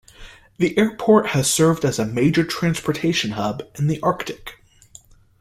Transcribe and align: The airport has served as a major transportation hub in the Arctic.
The 0.57 0.75
airport 0.79 1.27
has 1.27 1.47
served 1.47 1.85
as 1.85 1.99
a 1.99 2.07
major 2.07 2.43
transportation 2.43 3.33
hub 3.33 3.61
in 3.77 3.85
the 3.85 3.99
Arctic. 4.01 4.55